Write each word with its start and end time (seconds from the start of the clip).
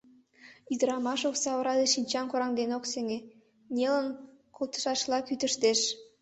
Ӱдырамаш 0.73 1.21
окса 1.29 1.51
ора 1.59 1.73
деч 1.79 1.89
шинчам 1.95 2.25
кораҥден 2.29 2.71
ок 2.77 2.85
сеҥе, 2.91 3.19
нелын 3.75 4.07
колтышашла 4.55 5.17
кӱтыштеш. 5.27 5.79